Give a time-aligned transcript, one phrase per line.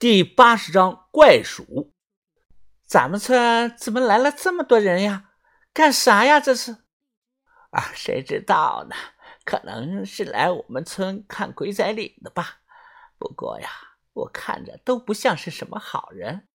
[0.00, 1.92] 第八十章怪鼠。
[2.86, 5.32] 咱们村怎么来了这么多人呀？
[5.74, 6.40] 干啥呀？
[6.40, 6.72] 这是？
[7.70, 8.96] 啊，谁知道呢？
[9.44, 12.62] 可能是来我们村看鬼仔岭的吧。
[13.18, 13.68] 不过呀，
[14.14, 16.48] 我看着都不像是什么好人。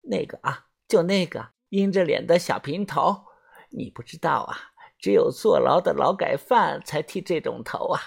[0.00, 3.26] 那个啊，就那个阴着脸的小平头，
[3.68, 4.72] 你不知道啊？
[4.98, 8.00] 只有坐牢的劳改犯才剃这种头啊。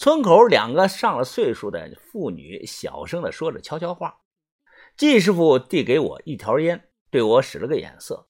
[0.00, 4.16] 村口两个上了岁数的妇女小声的说着悄悄话。
[4.96, 8.26] 季师傅递给我一条烟，对我使了个眼色：“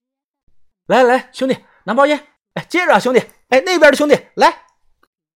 [0.87, 2.27] 来来，兄弟，拿包烟。
[2.55, 3.21] 哎，接着啊，兄弟。
[3.51, 4.65] 哎，那边的兄弟来。”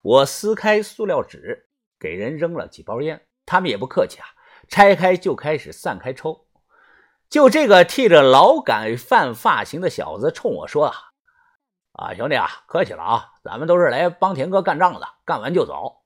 [0.03, 1.69] 我撕开塑料纸，
[2.01, 4.27] 给人扔了几包烟，他们也不客气啊，
[4.67, 6.49] 拆开就开始散开抽。
[7.31, 10.87] 就这个剃着劳改犯发型的小子冲我说
[11.95, 15.99] ：“啊，啊，兄弟啊，客气了啊，咱们都是来帮田哥干仗的，干完就走。”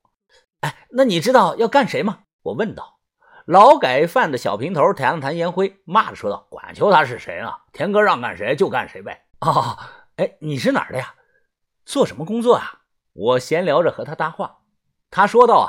[0.60, 2.20] 哎，那你知道要干谁吗？
[2.42, 2.98] 我问道。
[3.46, 7.50] 劳改犯的小平头弹了弹烟灰，骂着说道：“管求他是谁呢？
[7.72, 9.78] 田哥让干谁就干谁呗。”哦，
[10.16, 11.14] 哎，你是哪儿的呀？
[11.86, 12.80] 做什么工作啊？
[13.14, 14.58] 我闲聊着和他搭话。
[15.10, 15.60] 他说道：“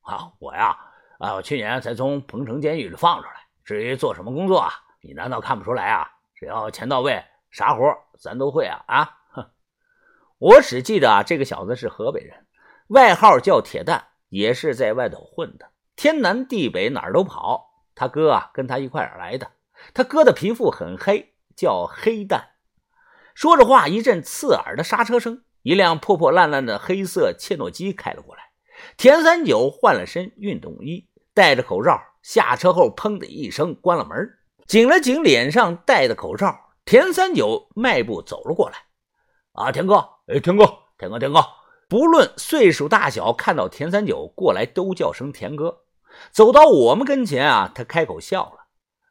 [0.00, 0.78] 啊，啊，我呀，
[1.18, 3.34] 啊，我去年才从彭城监狱里放出来。
[3.64, 6.10] 至于做什么工作啊，你难道看不出来啊？
[6.34, 8.82] 只要钱到位，啥活咱都会啊！
[8.86, 9.50] 啊，哼，
[10.38, 12.46] 我只记得啊，这个小子是河北人，
[12.88, 17.68] 外号叫铁蛋。”也是在外头混的，天南地北哪儿都跑。
[17.94, 19.50] 他哥啊，跟他一块儿来的。
[19.92, 22.52] 他哥的皮肤很黑，叫黑蛋。
[23.34, 28.42] 说着话，一阵刺耳的刹车声，一辆破破烂烂的黑色切诺基开了过来。
[28.96, 36.58] 田三九换了身运动衣，戴着口罩下车后，砰的一声关了门，紧了紧脸上戴的口罩。
[36.86, 38.76] 田三九迈步走了过来
[39.52, 40.64] ：“啊，田哥，哎，田哥，
[40.96, 41.44] 田哥，田哥。”
[41.90, 45.82] 不论岁数大小，看到田三九过来都叫声田哥。
[46.30, 48.66] 走到我们跟前啊，他开口笑了：“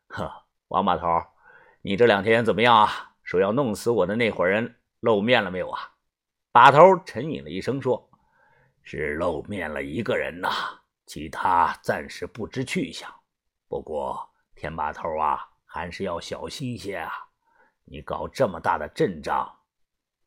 [0.08, 1.05] 呵，王把头，
[1.81, 3.11] 你这两天怎么样啊？
[3.22, 5.91] 说要弄死我的那伙人露面了没有啊？”
[6.53, 8.09] 把头沉吟了一声说
[8.81, 10.50] ：“是露面了一个人呐，
[11.06, 13.13] 其他暂时不知去向。
[13.67, 14.17] 不过
[14.56, 17.11] 田把头啊，还是要小心些啊！
[17.84, 19.53] 你搞这么大的阵仗，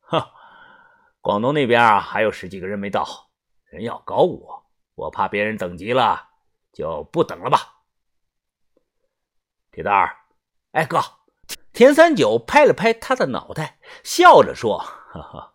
[0.01, 0.23] 哼。”
[1.23, 3.07] 广东那边啊，还有十几个人没到，
[3.69, 6.31] 人要搞我，我怕别人等急了，
[6.73, 7.59] 就不等了吧。
[9.71, 10.17] 铁蛋儿，
[10.73, 10.99] 哎哥，
[11.71, 14.79] 田三九拍了拍他的脑袋，笑着说
[15.13, 15.53] ：“哈哈，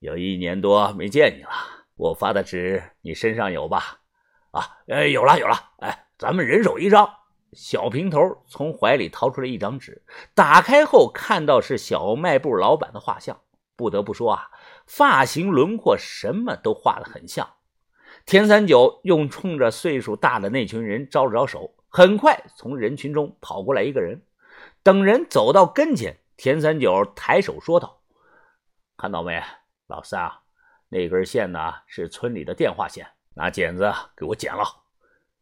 [0.00, 1.52] 有一年多没见你了，
[1.96, 4.00] 我发的纸你身上有吧？
[4.50, 7.10] 啊，哎，有了有了，哎，咱们人手一张。”
[7.54, 10.04] 小平头从怀里掏出了一张纸，
[10.34, 13.40] 打开后看到是小卖部老板的画像，
[13.74, 14.50] 不得不说啊。
[14.88, 17.48] 发型、轮廓什么都画得很像。
[18.24, 24.22] 田三九用冲着岁数大的那群人招了招手，很快从人群中跑过来一个人。
[24.82, 28.00] 等人走到跟前，田三九抬手说道
[28.96, 29.42] ：“看到没，
[29.86, 30.40] 老三啊，
[30.88, 34.64] 那根线呢是村里的电话线，拿剪子给我剪了。”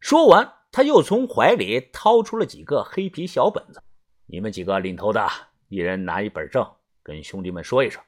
[0.00, 3.80] 说完，他又从怀里掏出了几个黑皮小本子
[4.26, 5.24] ：“你们几个领头的，
[5.68, 6.68] 一人拿一本证，
[7.02, 8.02] 跟兄弟们说一声。”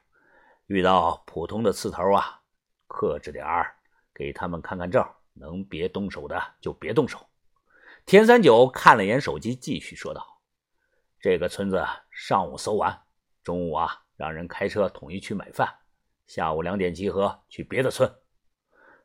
[0.69, 2.41] 遇到普通的刺头啊，
[2.85, 3.73] 克制点儿，
[4.13, 5.03] 给他们看看证，
[5.33, 7.17] 能别动手的就别动手。
[8.05, 10.23] 田三九看了眼手机，继续说道
[11.19, 13.01] ：“这个村子上午搜完，
[13.43, 15.67] 中午啊让人开车统一去买饭，
[16.27, 18.07] 下午两点集合去别的村。”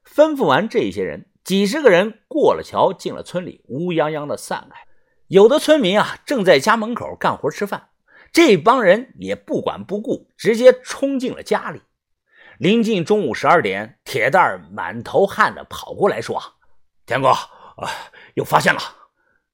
[0.05, 4.87] 吩咐完这些人，几十个人过了桥，进了村里，乌泱泱的散开。
[5.29, 7.89] 有的村民啊正在家门口干活吃饭。
[8.35, 11.81] 这帮人也不管不顾，直接冲进了家里。
[12.59, 16.43] 临近中午十二点，铁蛋满头汗的跑过来说
[17.07, 17.89] ：“田哥，啊，
[18.35, 18.81] 又发现了！”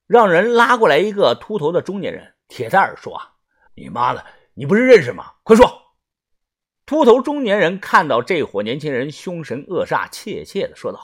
[0.07, 2.33] 让人拉过来一个秃头的中年人。
[2.47, 3.21] 铁蛋说
[3.77, 4.25] ：“你妈的，
[4.55, 5.31] 你不是认识吗？
[5.43, 5.71] 快说！”
[6.87, 10.99] 秃头中年人看到这伙年轻人，凶神恶煞，怯怯的说道：“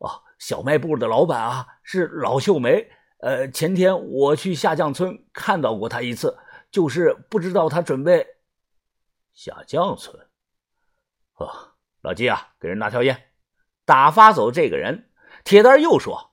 [0.00, 2.86] 哦，小卖部的老板啊，是老秀梅。
[3.20, 6.36] 呃，前天我去下降村看到过他一次。”
[6.70, 8.26] 就是不知道他准备
[9.32, 10.16] 下降村。
[11.34, 13.30] 哦，老季啊，给人拿条烟，
[13.84, 15.10] 打发走这个人。
[15.44, 16.32] 铁蛋又说：“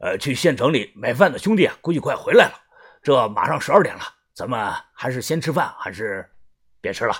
[0.00, 2.54] 呃，去县城里买饭的兄弟啊，估计快回来了。
[3.02, 4.02] 这马上十二点了，
[4.32, 6.28] 咱们还是先吃饭，还是
[6.80, 7.14] 别吃了？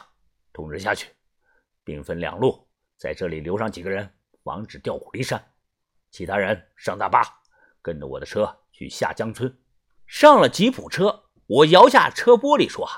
[0.53, 1.09] 通知下去，
[1.83, 2.67] 兵分两路，
[2.97, 4.09] 在这里留上几个人，
[4.43, 5.45] 防止调虎离山。
[6.11, 7.23] 其他人上大巴，
[7.83, 9.53] 跟着我的车去下江村。
[10.07, 12.89] 上了吉普车。”我摇下车玻璃说：“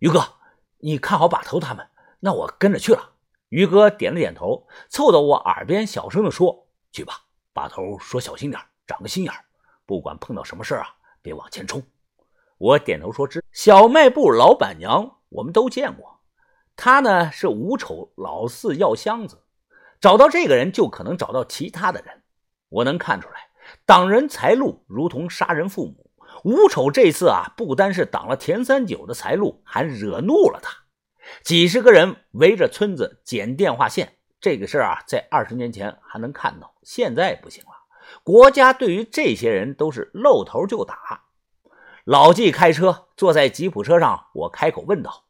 [0.00, 0.36] 于哥，
[0.78, 1.86] 你看好把头他们，
[2.20, 3.10] 那我跟着去了。”
[3.50, 7.20] 于哥点了点头，凑到我耳边小声的说：“去吧，
[7.52, 9.32] 把头说小心点，长个心眼
[9.86, 10.88] 不管碰到什么事啊，
[11.20, 11.82] 别往前冲。
[12.56, 13.44] 我点头说知。
[13.52, 16.20] 小卖部老板娘我们都见过，
[16.76, 19.42] 她呢是五丑老四药箱子，
[20.00, 22.22] 找到这个人就可能找到其他的人。
[22.70, 23.50] 我能看出来，
[23.84, 26.03] 挡人财路如同杀人父母。
[26.44, 30.76] 吴丑这次啊，不单是挡了田三九的财路，还惹怒了他。
[31.42, 37.70] 几十个人围着村子捡电话线，这个事儿啊，在二十年前还能看到，现在不行了。
[38.22, 41.22] 国家对于这些人都是露头就打。
[42.04, 45.24] 老纪开车坐在吉普车上，我开口问道：“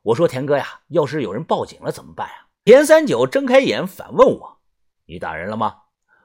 [0.00, 4.58] 我说田哥呀，要是有人报警了怎么办呀？”田三九睁开眼反问我
[5.04, 5.82] ：“你打人了吗？”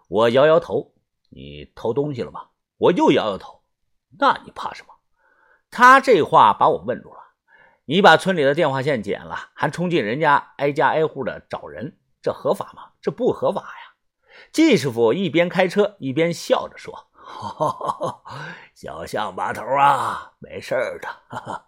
[0.08, 0.94] 我摇摇头。
[1.30, 2.48] 你偷东西了吗？
[2.78, 3.59] 我又摇摇头。
[4.18, 4.94] 那你怕什么？
[5.72, 7.20] 他这话把我问住了。
[7.86, 12.92] 你把村里的电话线剪了，还冲进人家挨家挨户的找人，这合法吗？
[13.02, 13.94] 这不合法呀！
[14.52, 17.08] 季师傅一边开车一边笑着说
[18.74, 21.66] ：“小象把头啊，没事的。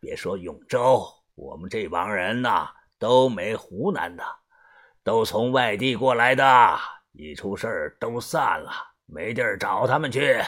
[0.00, 1.04] 别说永州，
[1.34, 4.24] 我们这帮人呐，都没湖南的，
[5.02, 6.78] 都从外地过来的。
[7.12, 8.70] 一出事都散了，
[9.06, 10.40] 没地儿找他们去。”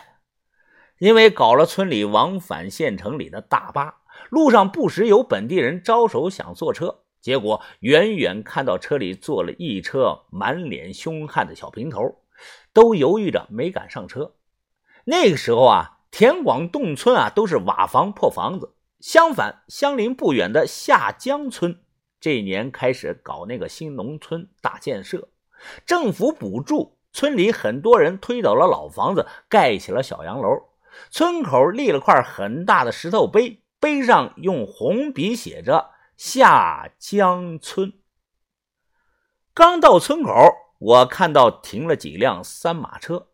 [0.98, 3.96] 因为搞了村里往返县城里的大巴，
[4.30, 12.22] 路上不时有本地人招手想坐车，结果远远看到车里坐了一车满脸凶悍的小平头，
[12.72, 14.32] 都犹豫着没敢上车。
[15.04, 21.78] 那个时候啊，田广洞村啊都是瓦房破房子，相反，相邻不远的下江村
[22.18, 25.28] 这年开始搞那个新农村大建设，
[25.84, 30.48] 政府补助，村里很多人推倒了老房子，盖起了小洋楼。
[31.10, 37.92] 村口立了块很大的石头碑，碑上用红笔写着“下江村”。
[39.54, 40.32] 刚到村口，
[40.78, 43.28] 我看到停了几辆三马车，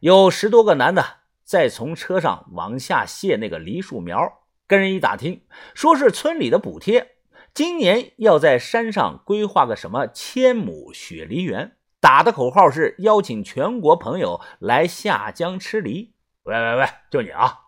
[0.00, 1.04] 有十多个男的
[1.44, 4.40] 在从车上往下卸那个梨树苗。
[4.66, 5.42] 跟人一打听，
[5.74, 7.16] 说是村里的补贴，
[7.52, 16.14] 今年要在山上规划个什么千亩雪梨园，打的口号是邀请全国朋友来下江吃梨。
[16.50, 17.60] 喂喂喂，就你啊！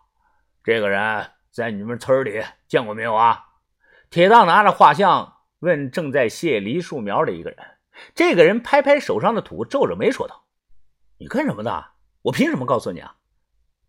[0.61, 3.45] 这个人在你们村里见过没有啊？
[4.09, 7.57] 铁蛋拿着画像问正在卸梨树苗的一个人。
[8.13, 10.43] 这个人拍拍手上的土，皱着眉说道
[11.17, 11.91] ：“你干什么的？
[12.23, 13.15] 我凭什么告诉你啊？”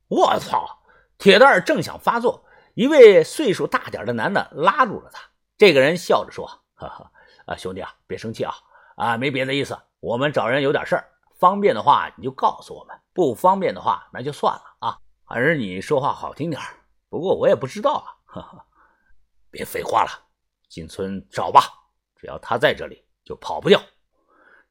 [0.06, 0.84] 我操！
[1.18, 5.20] 铁蛋正想发作，一位岁数大点的男的拉住了他。
[5.58, 6.46] 这个人笑着说
[6.76, 7.10] ：“哈哈，
[7.46, 8.54] 啊兄弟啊，别生气啊！
[8.94, 14.62] 啊，没别的意思，我们找人有点事儿。”方便的话你就告诉我们，不方便的话那就算了
[15.34, 15.40] 啊。
[15.40, 16.62] 还是你说话好听点
[17.08, 18.06] 不过我也不知道啊。
[18.24, 18.64] 呵呵，
[19.50, 20.10] 别废话了，
[20.68, 21.62] 进村找吧。
[22.14, 23.82] 只要他在这里，就跑不掉。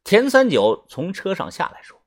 [0.06, 2.02] 田三九从车上下来说：“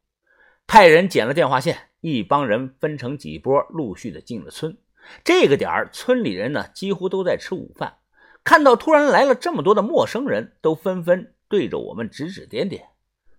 [0.67, 4.76] 派人捡了电话线，一帮人分成几波，陆续的进了村。
[5.23, 7.99] 这个点儿，村里人呢几乎都在吃午饭。
[8.43, 12.88] 看到突然来了这么多的陌生人，都纷纷对着我们指指点点。”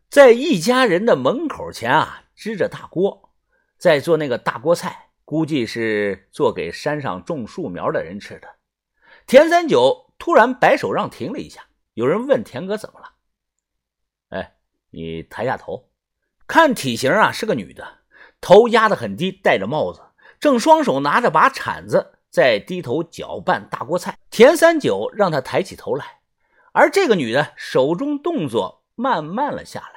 [0.09, 3.33] 在一家人的门口前啊，支着大锅，
[3.77, 8.47] 在做那个大锅菜，估计是做给山上种树苗的人吃的。
[9.25, 13.09] 田三九突然摆手让停了一下，有人问田哥怎么了？
[14.29, 14.55] 哎，
[14.89, 15.89] 你抬下头，
[16.47, 17.85] 看体型啊，是个女的，
[18.39, 20.01] 头压得很低，戴着帽子，
[20.39, 24.17] 正双手拿着把铲子在低头搅拌大锅菜。
[24.29, 26.21] 田三九让她抬起头来，
[26.71, 29.96] 而这个女的手中动作慢慢了下来。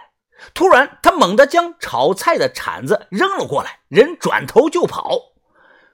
[0.55, 5.35] 突然，他猛地将炒菜的铲子扔了过来，人转头就跑。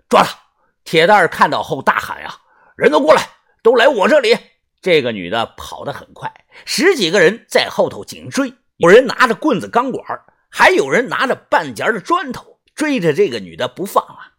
[0.09, 0.39] 抓他！
[0.85, 2.33] 铁蛋儿看到后大喊：“呀，
[2.77, 3.29] 人都过来，
[3.63, 4.39] 都来我这里！”
[4.81, 6.33] 这个女的跑得很快，
[6.65, 10.05] 十几个人在后头紧追，有人拿着棍子、钢管，
[10.49, 14.35] 还有人拿着半截的砖头，追着这个女的不放啊！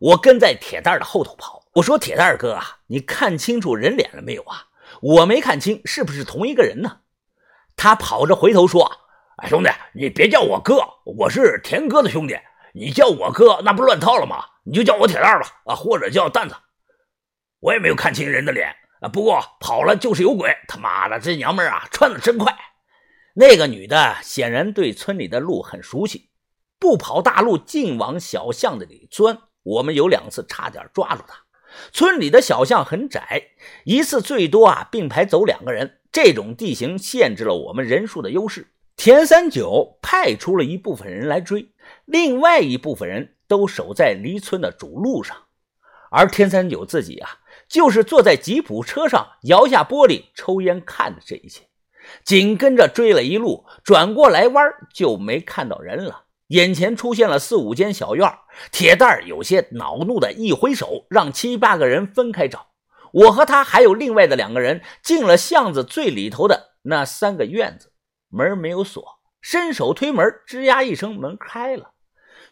[0.00, 4.66] 我跟在铁蛋儿的后头跑，我说：“铁蛋儿哥啊，你看清楚人脸了没有啊？
[5.00, 6.98] 我没看清是不是同一个人呢？”
[7.76, 8.98] 他跑着回头说。
[9.36, 12.38] 哎，兄弟，你别叫我哥，我是田哥的兄弟。
[12.74, 14.44] 你叫我哥，那不乱套了吗？
[14.64, 16.54] 你就叫我铁蛋吧，啊，或者叫蛋子。
[17.60, 20.54] 我也没有看清人的脸啊，不过跑了就是有鬼。
[20.68, 22.54] 他妈的，这娘们啊，窜的真快。
[23.34, 26.30] 那个女的显然对村里的路很熟悉，
[26.78, 29.38] 不跑大路，尽往小巷子里钻。
[29.62, 31.36] 我们有两次差点抓住她。
[31.90, 33.42] 村里的小巷很窄，
[33.84, 36.00] 一次最多啊并排走两个人。
[36.12, 38.66] 这种地形限制了我们人数的优势。
[38.96, 41.72] 田三九派出了一部分人来追，
[42.04, 45.36] 另外一部分人都守在离村的主路上，
[46.10, 51.64] 而田三九自己啊，就是坐在吉普车上，摇下玻璃抽烟，看着这一切。
[52.24, 56.24] 紧跟着追了一路，转过来弯就没看到人了。
[56.48, 58.30] 眼前出现了四五间小院
[58.70, 62.66] 铁蛋有些恼怒的一挥手，让七八个人分开找。
[63.12, 67.91] 我和他还有另外的两个人进了巷子最里头的那三个院子，
[68.32, 71.90] 门没有锁，伸手推门，吱呀一声，门开了。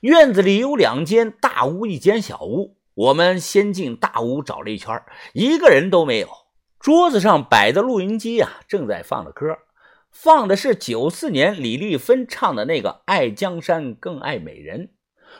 [0.02, 2.76] 院子里有两间大屋，一间小屋。
[2.94, 6.28] 我们先进大屋找了一圈，一个人都没有。
[6.78, 9.56] 桌子上摆的录音机啊，正在放着歌。
[10.10, 14.86] 放的是九四年李丽芬唱的那个《爱江山更爱美人》，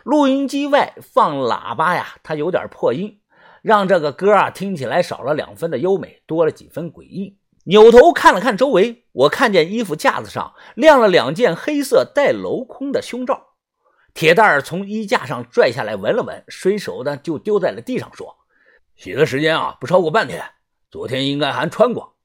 [0.05, 3.21] 录音机外放喇叭呀，它有点破音，
[3.61, 7.40] 让这个歌啊听起来少了两分的优美，多了几分诡异。
[7.71, 13.51] 扭头看了看周围，我看见衣服架子上晾了两件黑色带镂空的胸罩，
[14.13, 18.39] 铁蛋儿从衣架上拽下来闻了闻，随手的就丢在了地上，说
[18.99, 20.45] ：“洗的时间啊不超过半天，
[20.91, 22.17] 昨天应该还穿过，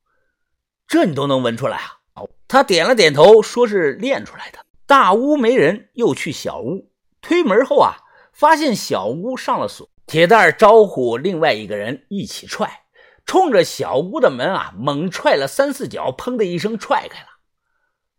[0.88, 4.58] 这你都能闻出来啊？”他点了点头，说是练出来的。
[4.88, 6.90] 大屋没人，又去小屋
[7.22, 7.98] 推门后啊，
[8.34, 9.88] 发现小屋上了锁。
[10.08, 12.85] 铁蛋儿招呼另外一个人一起踹，
[13.26, 17.28] 冲着小屋的门啊猛踹了三四脚，砰的一声踹开了。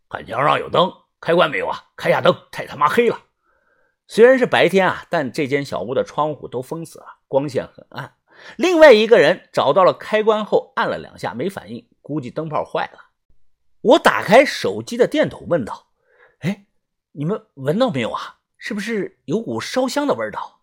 [0.09, 1.85] 看墙上有灯，开关没有啊？
[1.95, 3.21] 开下灯，太他妈黑了。
[4.07, 8.15] 虽然是白天啊，但这间小屋的窗户都封死了，光线很暗。
[8.55, 12.99] 另外一个人找到了开关后，按了两下没反应，估计灯泡坏了。
[13.81, 15.87] 我打开手机的电筒，问道
[16.39, 16.67] ：“哎，
[17.13, 18.39] 你们闻到没有啊？
[18.57, 20.61] 是不是有股烧香的味道？”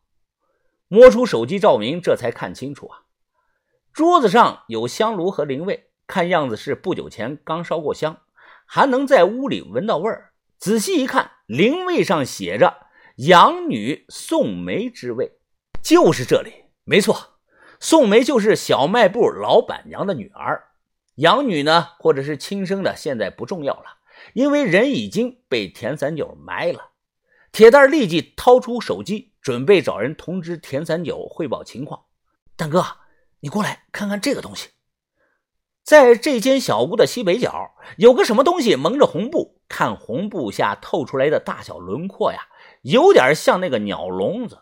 [0.89, 3.03] 摸出手机照明，这才看清楚啊，
[3.95, 8.23] 桌子上有香炉和灵位，看样子是不久前刚烧过香，
[8.67, 10.33] 还能在屋里闻到味儿。
[10.59, 12.89] 仔细一看，灵位上写着
[13.29, 15.39] “养女宋梅之位”，
[15.81, 17.37] 就是这里，没错，
[17.79, 20.71] 宋梅就是小卖部老板娘的女儿。
[21.17, 23.99] 养女呢，或者是亲生的，现在不重要了，
[24.33, 26.91] 因为人已经被田三九埋了。
[27.53, 32.07] 铁蛋立即掏出手机，准备找人通知田三九汇报情况。
[32.57, 32.85] 大哥，
[33.45, 34.71] 你过来看看这个东西，
[35.83, 42.49] 在这间小屋的西北角有个什么东西蒙着红布，看红布下透出来的大小轮廓呀，
[42.81, 44.61] 有点像那个鸟笼子。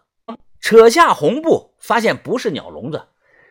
[0.59, 3.07] 扯下红布，发现不是鸟笼子。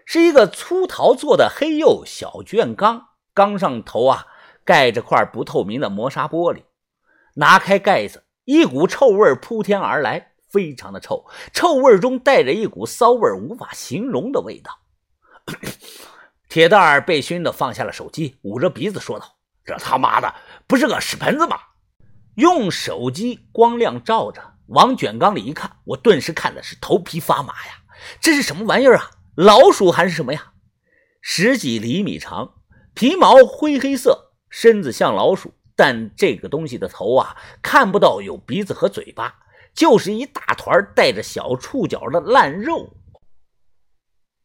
[0.05, 4.27] 是一个粗陶做的黑釉小卷缸，缸上头啊
[4.65, 6.63] 盖着块不透明的磨砂玻璃。
[7.35, 14.79] 拿开盖子，一股臭味扑天而来，非常的臭，臭味中带着一股骚味，无法形容的味道。
[16.49, 20.33] 铁蛋儿被熏的放下了手机，捂着鼻子说道：“这他妈的
[20.67, 21.57] 不是个屎盆子吗？”
[22.35, 27.83] 用手机光亮照着，往卷缸里一看，我顿时看的是头皮发麻呀！
[28.19, 29.11] 这是什么玩意儿啊？
[29.35, 30.53] 老鼠还是什么呀？
[31.21, 32.53] 十几厘米长，
[32.93, 39.35] 皮毛灰黑色，身子像老鼠，但这个东西的头啊，看不到有鼻子和嘴巴，
[39.73, 42.95] 就是一大团带着小触角的烂肉。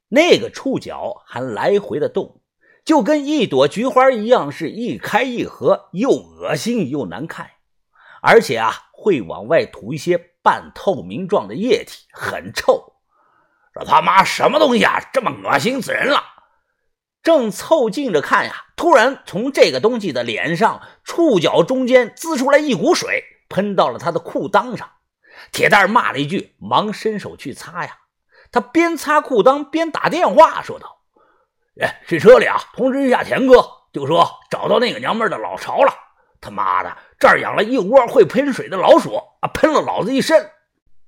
[0.08, 2.40] 那个触角还来回的动，
[2.84, 7.50] 就跟一朵菊花一样，是一开一合，又恶心又难看。
[8.22, 12.94] 而且啊，会往外吐一些半透明状的液体，很臭。
[13.74, 15.00] 这他妈什么东西啊！
[15.12, 16.22] 这么恶心死人了！
[17.22, 24.88] 正凑近着看呀，突然从这个东西的脸上触角中间滋出来一股水，喷到了他的裤裆上。
[25.52, 27.98] 铁蛋骂了一句，忙伸手去擦呀。
[28.52, 30.98] 他边擦裤裆边打电话说道
[31.80, 35.92] ：“哎，去车里啊，通知一下田哥，就说找到那个娘们的老巢了。
[36.40, 40.50] 他妈的，这儿养了一窝会喷水的老鼠啊，喷了老子一身。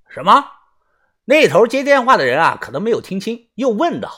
[0.08, 0.52] 什么？”
[1.24, 4.10] 那头接电话的人啊，可能没有听清，又问道：“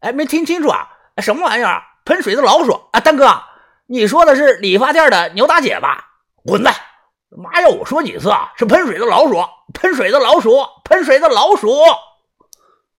[0.00, 0.90] 哎，没听清楚啊？
[1.18, 1.82] 什么玩意儿？
[2.04, 3.00] 喷水的老鼠啊？
[3.00, 3.42] 丹哥，
[3.86, 6.06] 你说的是理发店的牛大姐吧？
[6.44, 6.74] 滚蛋！
[7.30, 8.52] 妈要我说几次啊？
[8.56, 11.70] 是喷水的老鼠，喷水的老鼠，喷水的老鼠。”